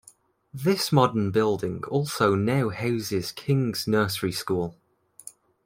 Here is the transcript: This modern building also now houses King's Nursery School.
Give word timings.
This 0.51 0.91
modern 0.91 1.29
building 1.29 1.83
also 1.87 2.33
now 2.33 2.69
houses 2.69 3.31
King's 3.31 3.85
Nursery 3.85 4.31
School. 4.31 4.75